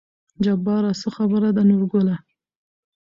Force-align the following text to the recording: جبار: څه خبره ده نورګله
جبار: 0.43 0.83
څه 1.01 1.09
خبره 1.15 1.49
ده 1.55 1.63
نورګله 1.69 2.15